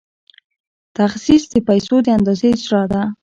تخصیص 0.97 1.43
د 1.53 1.55
پیسو 1.67 1.95
د 2.05 2.07
اندازې 2.17 2.45
اجرا 2.53 2.83
ده. 2.91 3.01